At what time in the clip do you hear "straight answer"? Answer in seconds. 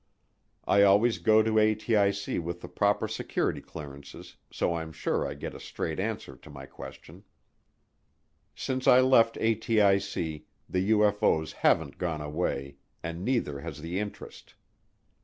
5.59-6.35